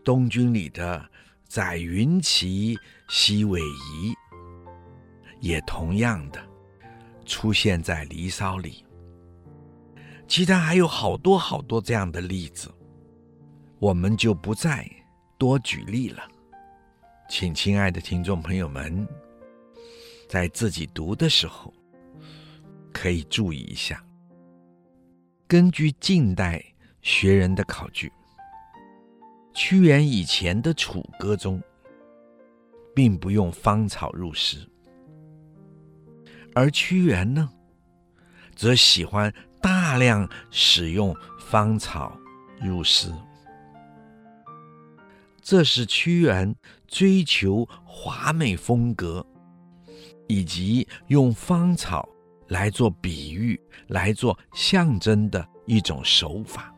[0.03, 1.03] 东君里的
[1.47, 2.77] “载云骑
[3.09, 4.13] 兮韦夷”。
[5.41, 6.39] 也同样的
[7.25, 8.83] 出现在《离骚》里，
[10.27, 12.69] 其他还有好多好多这样的例子，
[13.79, 14.85] 我们就不再
[15.37, 16.21] 多举例了。
[17.29, 19.07] 请亲爱的听众朋友们，
[20.29, 21.73] 在自己读的时候
[22.93, 24.01] 可以注意一下。
[25.47, 26.63] 根据近代
[27.01, 28.11] 学人的考据，
[29.55, 31.59] 屈原以前的楚歌中，
[32.93, 34.59] 并不用芳草入诗。
[36.53, 37.49] 而屈原呢，
[38.55, 42.15] 则喜欢大量使用芳草
[42.61, 43.11] 入诗，
[45.41, 46.55] 这是屈原
[46.87, 49.25] 追求华美风格，
[50.29, 52.07] 以及用芳草
[52.47, 56.73] 来做比喻、来做象征的一种手法。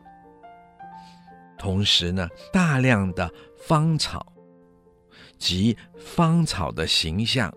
[1.60, 3.32] 同时呢，大量的
[3.68, 4.34] 芳草
[5.38, 7.54] 及芳草的形象。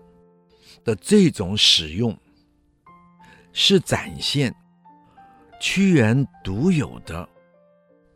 [0.83, 2.15] 的这种使用，
[3.53, 4.53] 是展现
[5.59, 7.27] 屈原独有的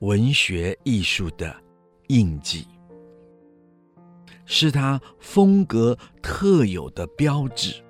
[0.02, 1.60] 文学艺术的
[2.10, 2.68] 印记，
[4.52, 7.82] 是他风格特有的标志。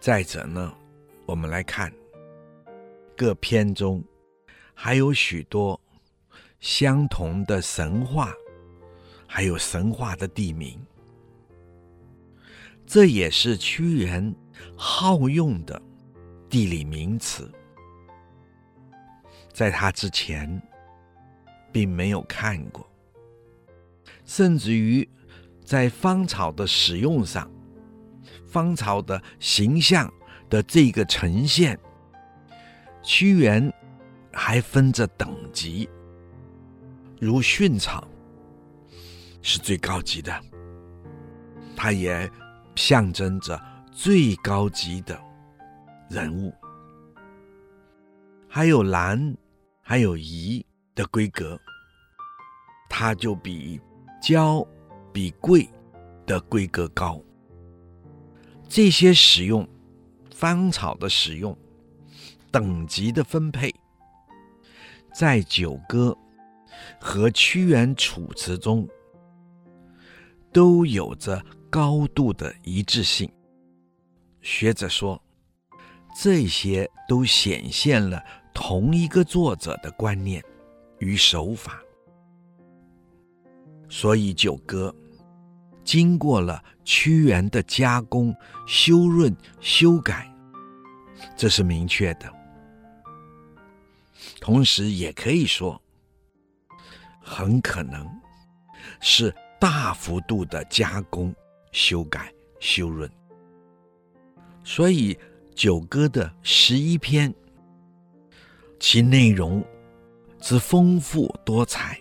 [0.00, 0.74] 再者呢，
[1.24, 1.90] 我们来看
[3.16, 4.02] 各篇中
[4.74, 5.80] 还有许多
[6.58, 8.34] 相同的神话，
[9.24, 10.84] 还有神话的地名。
[12.84, 14.34] 这也是屈原
[14.76, 15.80] 好用的
[16.50, 17.48] 地理名词，
[19.52, 20.60] 在他之前
[21.70, 22.84] 并没有看过，
[24.34, 25.06] 甚至于
[25.62, 27.50] 在芳草的使用上，
[28.46, 30.10] 芳草的形象
[30.48, 31.78] 的这个呈现，
[33.02, 33.70] 屈原
[34.32, 35.86] 还分着等级，
[37.20, 38.08] 如蕈草
[39.42, 40.40] 是最高级的，
[41.76, 42.26] 他也。
[42.74, 45.20] 象征着最高级的
[46.08, 46.50] 人物，
[48.48, 49.36] 还有兰，
[49.82, 50.64] 还有夷
[50.94, 51.60] 的规格，
[52.88, 53.78] 它就比
[54.22, 54.66] 娇、
[55.12, 55.68] 比贵
[56.24, 57.20] 的规格高。
[58.68, 59.68] 这些使用
[60.34, 61.54] 芳草的使用
[62.50, 63.74] 等级的分配，
[65.12, 66.16] 在《九歌》
[67.04, 68.88] 和屈原《楚辞》中
[70.50, 71.44] 都有着。
[71.72, 73.32] 高度的一致性，
[74.42, 75.18] 学者说，
[76.14, 80.44] 这些都显现了同一个作者的观念
[80.98, 81.82] 与手法。
[83.94, 84.94] 所以《九歌》
[85.84, 88.34] 经过了屈原的加工、
[88.66, 90.34] 修润、修改，
[91.36, 92.32] 这是明确的。
[94.40, 95.78] 同时，也可以说，
[97.20, 98.08] 很可能
[99.02, 101.32] 是大幅度的加工。
[101.70, 103.10] 修改、修润，
[104.62, 105.14] 所以
[105.54, 107.34] 《九歌》的十一篇，
[108.78, 109.64] 其内容
[110.38, 111.98] 之丰富多彩，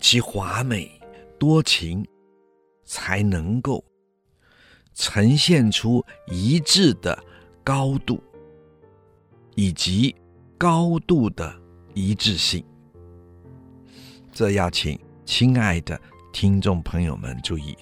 [0.00, 0.90] 其华美
[1.38, 2.04] 多情，
[2.84, 3.84] 才能够
[4.94, 7.22] 呈现出一致的
[7.62, 8.20] 高度，
[9.54, 10.16] 以及
[10.58, 11.54] 高度的
[11.94, 12.64] 一致性。
[14.32, 16.00] 这要请亲爱的
[16.32, 17.76] 听众朋友们注意。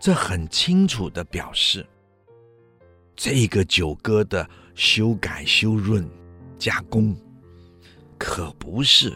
[0.00, 1.84] 这很清楚的表示，
[3.16, 6.08] 这个九歌的修改、修润、
[6.56, 7.16] 加工，
[8.16, 9.12] 可不是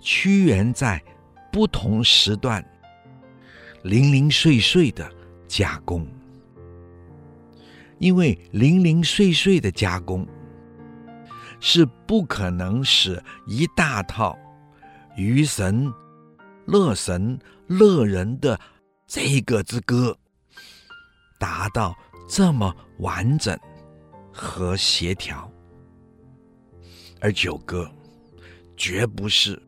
[0.00, 1.02] 屈原在
[1.52, 2.64] 不同时段
[3.82, 5.10] 零零碎碎的
[5.46, 6.06] 加工，
[7.98, 10.26] 因为零零碎碎的加工
[11.60, 14.38] 是不可能使一大套
[15.16, 15.92] 娱神、
[16.66, 18.58] 乐神、乐人的。
[19.10, 20.14] 这个之歌
[21.38, 21.96] 达到
[22.28, 23.58] 这么完整
[24.30, 25.50] 和协调，
[27.18, 27.90] 而九歌
[28.76, 29.58] 绝不是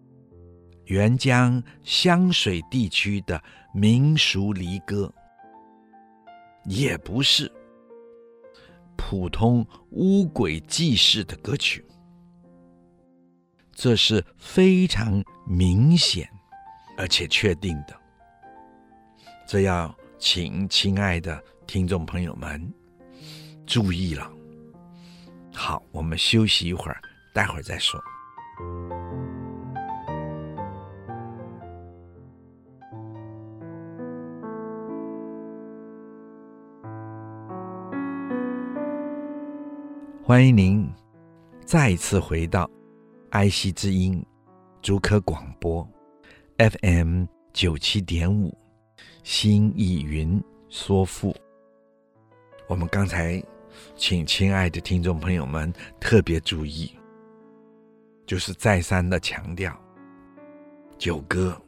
[0.90, 3.40] 沅江湘水地区的
[3.72, 5.12] 民俗离歌，
[6.64, 7.50] 也不是
[8.96, 11.86] 普通巫鬼祭祀的歌曲，
[13.72, 16.28] 这是非常明显
[16.98, 17.96] 而且确定的。
[19.46, 22.60] 这要请亲爱的听众朋友们
[23.64, 24.28] 注意了。
[25.54, 27.00] 好，我们休息一会儿，
[27.32, 28.02] 待会儿再说。
[40.30, 40.88] 欢迎您
[41.66, 42.70] 再一次回到
[43.30, 44.24] 爱惜之音
[44.80, 45.84] 竹科广播
[46.56, 48.56] FM 九七点五。
[49.24, 51.34] 心意云说赋，
[52.68, 53.42] 我们刚才
[53.96, 56.96] 请亲爱的听众朋友们特别注意，
[58.24, 59.72] 就是再三的强调，
[60.96, 61.60] 《九歌》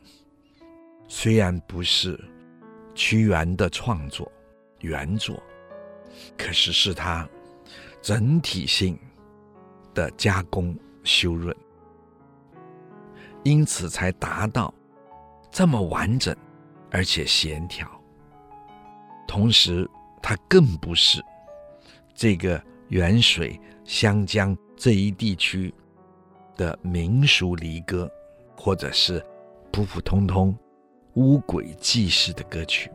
[1.09, 2.17] 虽然不是
[2.95, 4.31] 屈原的创作
[4.83, 5.43] 原作，
[6.39, 7.29] 可是是他
[8.03, 8.99] 整体性
[9.95, 11.57] 的加工修润，
[13.45, 14.75] 因此才达到
[15.51, 16.37] 这么完整。
[16.95, 17.89] 而且协调，
[19.27, 19.89] 同时
[20.23, 21.25] 它更不是
[22.15, 25.73] 这个沅水湘江这一地区
[26.55, 28.11] 的民俗离歌，
[28.55, 29.25] 或者是
[29.73, 30.55] 普普通通
[31.15, 32.93] 巫鬼祭祀的歌曲，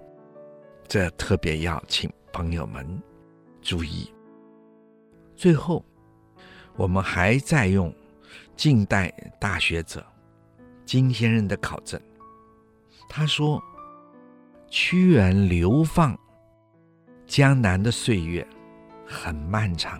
[0.88, 2.86] 这特别要请朋友们
[3.64, 4.14] 注意。
[5.38, 5.86] 最后，
[6.76, 7.94] 我们还在用
[8.58, 10.06] 近代大学者
[10.84, 11.98] 金先生的考证，
[13.08, 13.64] 他说。
[14.70, 16.20] 屈原流放
[17.26, 18.46] 江南的岁月
[19.06, 19.98] 很漫长，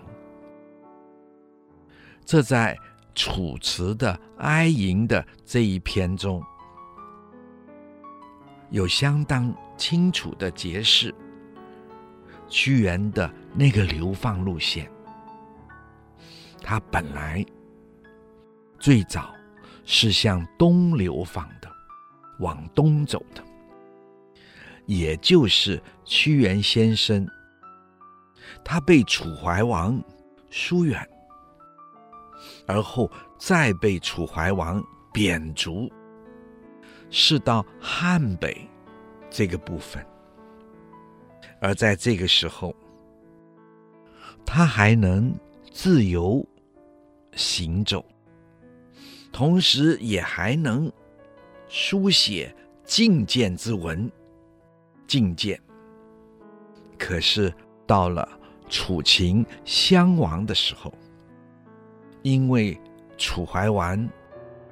[2.22, 2.76] 这在
[3.14, 6.44] 《楚辞》的哀吟的这一篇中，
[8.68, 11.14] 有相当清楚的解释
[12.46, 14.86] 屈原的那个流放路线。
[16.62, 17.44] 他本来
[18.78, 19.34] 最早
[19.84, 21.70] 是向东流放的，
[22.40, 23.42] 往东走的，
[24.86, 27.26] 也就是屈原先生。
[28.64, 30.02] 他被楚怀王
[30.50, 31.08] 疏远，
[32.66, 34.82] 而后再被楚怀王
[35.12, 35.90] 贬逐，
[37.10, 38.68] 是到汉北
[39.30, 40.04] 这个部分。
[41.60, 42.74] 而在这个时候，
[44.46, 45.34] 他还能
[45.80, 46.44] 自由
[47.36, 48.04] 行走，
[49.30, 50.90] 同时也还能
[51.68, 52.52] 书写
[52.84, 54.10] 进谏之文。
[55.06, 55.56] 进谏，
[56.98, 57.54] 可是
[57.86, 58.28] 到了
[58.68, 60.92] 楚秦相亡的时候，
[62.22, 62.76] 因为
[63.16, 64.08] 楚怀王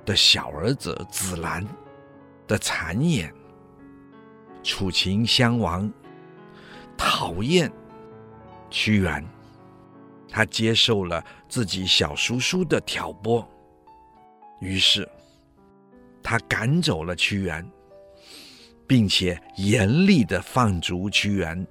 [0.05, 1.65] 的小儿子子兰
[2.49, 3.33] 的谗言，
[4.65, 5.89] 楚秦襄王
[6.99, 7.71] 讨厌
[8.71, 9.25] 屈原，
[10.29, 13.47] 他接受了自己小叔叔的挑拨，
[14.61, 15.09] 于是
[16.23, 17.67] 他赶走了屈原，
[18.87, 21.67] 并且严厉地放逐屈原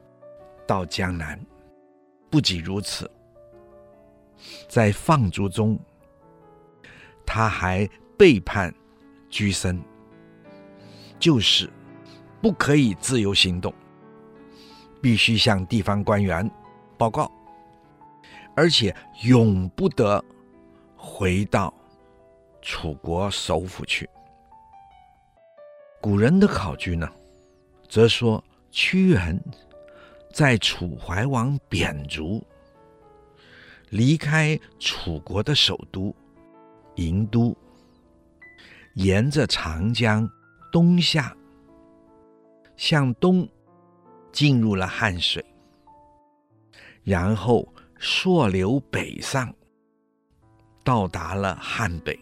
[0.66, 1.40] 到江南。
[2.30, 3.10] 不仅如此，
[4.68, 5.80] 在放逐中，
[7.26, 7.88] 他还
[8.18, 8.74] 背叛
[9.30, 9.82] 居僧，
[11.20, 11.70] 就是
[12.42, 13.74] 不可以自由行动，
[15.02, 16.50] 必须向地方官员
[16.98, 17.32] 报告，
[18.56, 20.24] 而且永不得
[20.96, 21.74] 回到
[22.62, 24.10] 楚国首府去。
[26.02, 27.10] 古人的考据呢，
[27.90, 29.40] 则说屈原。
[30.34, 32.46] 在楚怀王贬逐，
[33.88, 36.14] 离开楚国的首都
[36.98, 37.56] 郢都，
[38.96, 40.30] 沿着长江
[40.74, 41.34] 东下，
[42.76, 43.48] 向东
[44.34, 45.42] 进入了汉水，
[47.02, 47.66] 然后
[48.08, 49.52] 溯流北上，
[50.84, 52.20] 到达了汉北，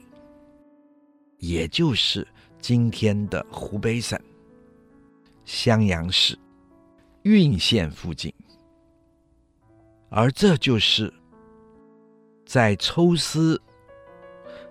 [1.40, 2.26] 也就是
[2.62, 4.18] 今天的湖北省
[5.44, 6.40] 襄阳市。
[7.26, 8.34] 都县附近，
[10.10, 11.14] 而这就是
[12.46, 13.62] 在抽丝、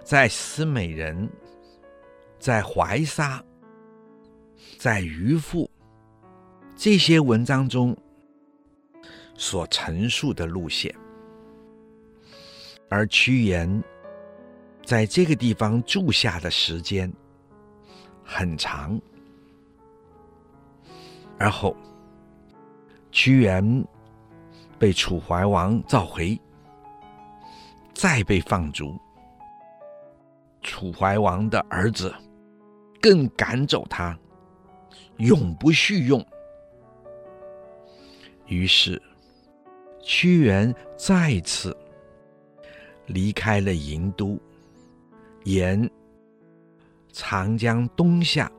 [0.03, 1.31] 在思美人、
[2.39, 3.43] 在怀沙、
[4.79, 5.71] 在渔父
[6.75, 7.97] 这些文章中
[9.35, 10.95] 所陈述的路线。
[12.93, 13.83] 而屈原
[14.85, 17.11] 在这个地方住下的时间
[18.23, 19.01] 很长，
[21.39, 21.75] 而后。
[23.11, 23.87] 屈原
[24.79, 26.39] 被楚怀王召回，
[27.95, 28.99] 再被放逐。
[30.63, 32.15] 楚怀王的儿子
[33.01, 34.19] 更赶走他，
[35.17, 36.23] 永不续用。
[38.47, 39.01] 于是，
[40.03, 41.77] 屈原再次
[43.07, 44.39] 离开了郢都，
[45.45, 45.91] 沿
[47.13, 48.51] 长江东下，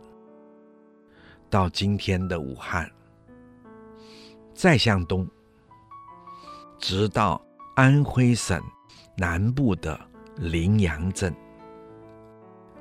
[1.50, 2.90] 到今天的武汉。
[4.54, 5.28] 再向东，
[6.78, 7.44] 直到
[7.76, 8.62] 安徽省
[9.18, 10.00] 南部的
[10.38, 11.34] 临阳镇。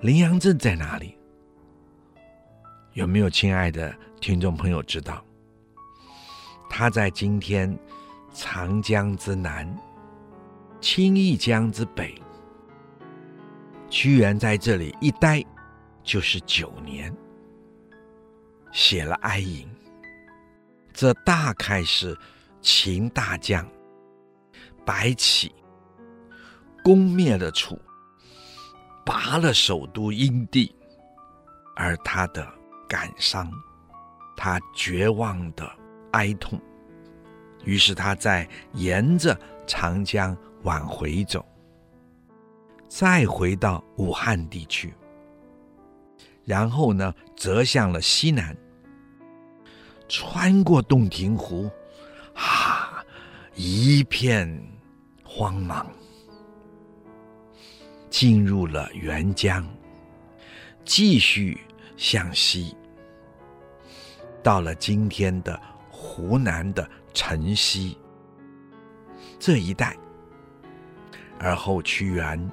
[0.00, 1.16] 临阳镇在哪里？
[2.92, 5.24] 有没有亲爱的听众朋友知道？
[6.68, 7.74] 它在今天
[8.34, 9.66] 长江之南，
[10.82, 12.20] 青弋江之北。
[13.88, 15.42] 屈原在这里一待
[16.02, 17.14] 就是九年，
[18.72, 19.64] 写了《哀吟》。
[20.92, 22.18] 这大概是
[22.60, 23.66] 秦大将
[24.84, 25.54] 白起
[26.82, 27.80] 攻灭了楚，
[29.06, 30.74] 拔了首都殷地，
[31.76, 32.46] 而他的
[32.88, 33.48] 感伤，
[34.36, 35.70] 他绝望的
[36.10, 36.60] 哀痛。
[37.64, 41.44] 于是他在沿着长江往回走，
[42.88, 44.92] 再回到武汉地区，
[46.44, 48.56] 然后呢，折向了西南。
[50.08, 51.70] 穿过洞庭湖，
[52.34, 53.02] 啊，
[53.54, 54.62] 一片
[55.24, 55.86] 荒茫，
[58.10, 59.66] 进入了沅江，
[60.84, 61.58] 继续
[61.96, 62.76] 向西，
[64.42, 65.58] 到了今天的
[65.88, 67.96] 湖南的辰溪
[69.38, 69.96] 这一带，
[71.42, 72.50] 而后屈原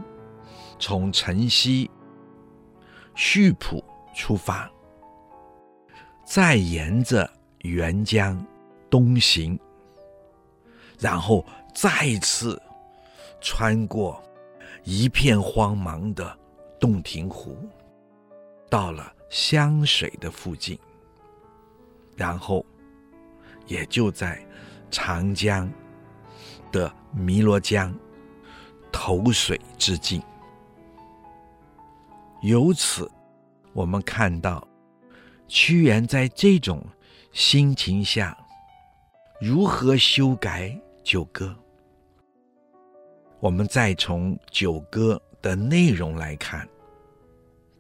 [0.80, 1.90] 从辰溪
[3.16, 3.82] 溆浦
[4.14, 4.70] 出发，
[6.26, 7.30] 再沿着。
[7.62, 8.42] 沅江
[8.90, 9.60] 东行，
[10.98, 12.58] 然后再次
[13.42, 14.24] 穿过
[14.86, 16.40] 一片荒茫的
[16.80, 17.58] 洞庭湖，
[18.70, 20.80] 到了湘水的附近，
[22.16, 22.66] 然后
[23.68, 24.42] 也就在
[24.90, 25.70] 长江
[26.72, 27.94] 的汨罗江
[29.02, 30.22] 口水之境。
[32.42, 33.10] 由此，
[33.72, 34.68] 我们看到
[35.48, 36.86] 屈原在这种
[37.32, 38.38] 心情下
[39.40, 41.56] 如何修改九歌？
[43.40, 46.68] 我们再从九歌的内容来看，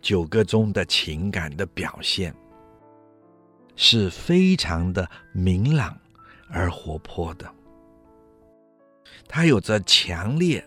[0.01, 2.34] 九歌中的情感的表现
[3.76, 5.99] 是非常的明朗
[6.49, 7.53] 而活泼的，
[9.28, 10.65] 它有着强烈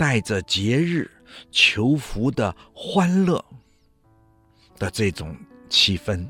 [0.00, 1.10] 带着节日
[1.50, 3.44] 求福的欢乐
[4.78, 5.36] 的这种
[5.68, 6.26] 气氛，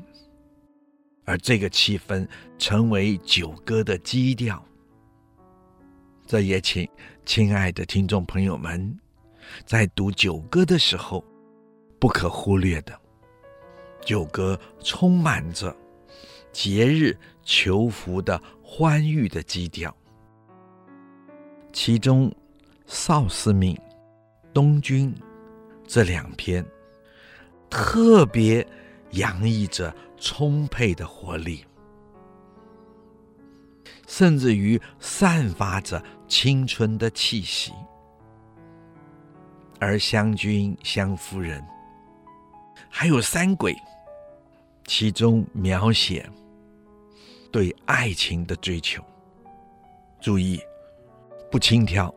[1.23, 2.27] 而这个气氛
[2.59, 4.61] 成为九歌的基调。
[6.27, 6.85] 这也请
[7.25, 8.99] 亲爱的听众朋友们，
[9.65, 11.23] 在读九歌的时候，
[11.97, 12.99] 不可忽略的。
[14.01, 15.73] 九歌充满着
[16.51, 19.95] 节日求福的欢愉的基调，
[21.71, 22.29] 其中
[22.93, 23.73] 《少司命》
[24.53, 25.15] 《东君》
[25.87, 26.63] 这两篇
[27.69, 28.67] 特别
[29.11, 31.63] 洋溢着充沛的活力。
[34.07, 37.71] 甚至于散发着青春的气息，
[39.79, 41.61] 而《湘君》《湘夫人》
[42.89, 43.71] 还有《山鬼》，
[44.85, 46.29] 其中描写
[47.53, 49.01] 对爱情的追求。
[50.19, 50.59] 注意，
[51.49, 52.13] 不轻佻，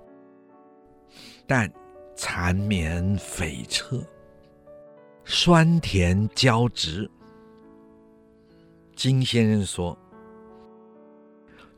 [1.46, 1.70] 但
[2.16, 4.04] 缠绵悱恻，
[5.24, 7.10] 酸甜交织。
[8.94, 9.98] 金先生说。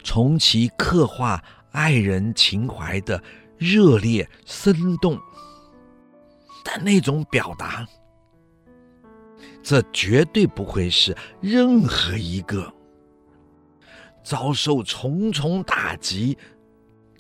[0.08, 1.42] 从其刻画
[1.72, 3.20] 爱人情怀的
[3.58, 5.18] 热烈生动，
[6.62, 7.84] 但那种表达，
[9.64, 12.72] 这绝对不会是任何一个
[14.22, 16.38] 遭受重重打击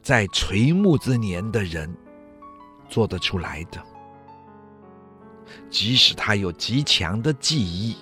[0.00, 1.92] 在垂暮之年的人
[2.88, 3.82] 做得出来的。
[5.70, 7.96] 即使他有极强的记忆。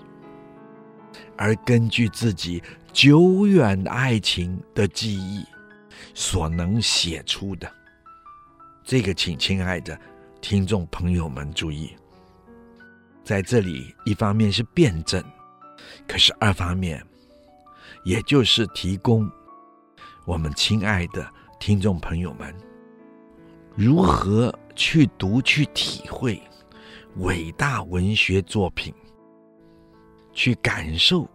[1.37, 2.63] 而根据自己
[2.93, 5.45] 久远爱情的记忆
[6.15, 7.69] 所能写出的，
[8.85, 9.99] 这个，请亲爱的
[10.41, 11.93] 听众朋友们注意，
[13.25, 15.23] 在这里一方面是辩证，
[16.07, 17.05] 可是二方面，
[18.05, 19.29] 也就是提供
[20.25, 21.29] 我们亲爱的
[21.59, 22.55] 听众朋友们
[23.77, 26.41] 如何去读、去体会
[27.17, 28.95] 伟大文学作品。
[30.37, 31.31] 去感受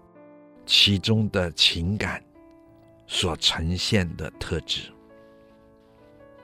[0.66, 2.22] 其中的情感
[3.08, 4.92] 所呈现的特质，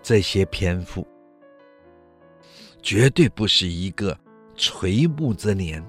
[0.02, 1.06] 这些篇幅
[2.82, 4.18] 绝对不是一个
[4.56, 5.86] 垂暮之年，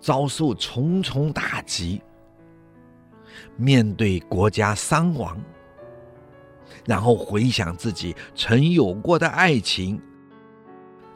[0.00, 2.00] 遭受重重打击，
[3.58, 5.38] 面对国家伤亡，
[6.86, 10.00] 然后回想自己曾有过的爱情，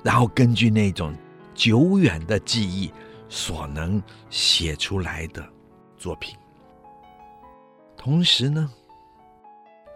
[0.03, 1.15] 然后根据那种
[1.55, 2.93] 久远的记忆。
[3.31, 5.47] 所能写出来的
[5.99, 6.35] 作品。
[7.95, 8.73] 同时呢，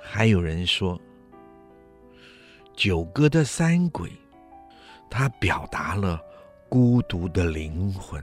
[0.03, 1.01] 还有人说，
[2.77, 4.12] 九歌的山鬼，
[5.09, 6.20] 它表达了
[6.68, 8.23] 孤独的灵魂。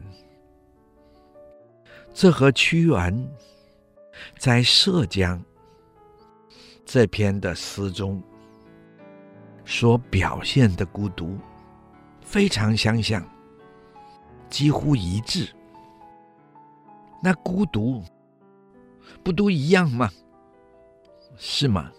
[2.13, 3.31] 这和屈原
[4.37, 5.39] 在《涉江》
[6.91, 8.19] 这篇的诗中
[9.63, 11.37] 所表现的孤独
[12.19, 13.23] 非常相像。
[14.49, 15.47] 几乎一致，
[17.21, 18.03] 那孤独
[19.23, 20.09] 不都一样吗？
[21.37, 21.91] 是吗？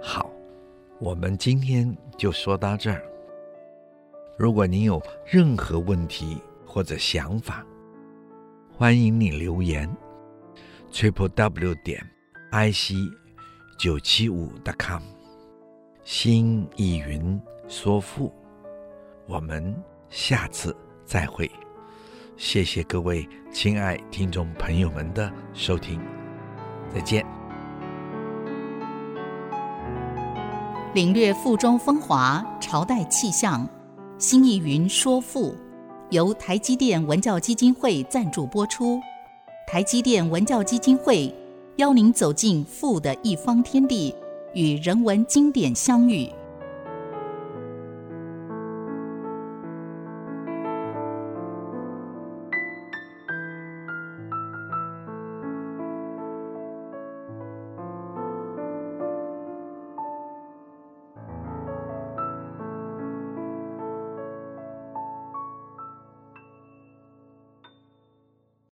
[0.00, 0.30] 好，
[0.98, 3.04] 我们今天就说到这儿。
[4.38, 7.62] 如果您有任何问题或者想法，
[8.74, 9.86] 欢迎你留言
[10.92, 11.98] ：triple w 点
[12.50, 12.94] i c
[13.78, 15.02] 九七五 .com，
[16.04, 18.32] 新意云说赋。
[19.26, 19.74] 我们
[20.10, 21.50] 下次再会，
[22.36, 26.00] 谢谢各位亲爱听众朋友们的收听，
[26.94, 27.24] 再见。
[30.94, 33.66] 领略赋中风华，朝代气象，
[34.18, 35.56] 新意云说赋，
[36.10, 39.00] 由台积电文教基金会赞助播出。
[39.72, 41.34] 台积电文教基金会
[41.76, 44.14] 邀您走进富的一方天地，
[44.52, 46.28] 与人文经典相遇。